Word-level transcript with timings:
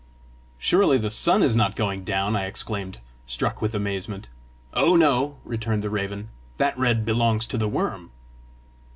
"Surely 0.57 0.97
the 0.97 1.11
sun 1.11 1.43
is 1.43 1.55
not 1.55 1.75
going 1.75 2.03
down!" 2.03 2.35
I 2.35 2.47
exclaimed, 2.47 2.97
struck 3.27 3.61
with 3.61 3.75
amazement. 3.75 4.29
"Oh, 4.73 4.95
no!" 4.95 5.37
returned 5.45 5.83
the 5.83 5.91
raven. 5.91 6.29
"That 6.57 6.75
red 6.75 7.05
belongs 7.05 7.45
to 7.45 7.57
the 7.59 7.69
worm." 7.69 8.09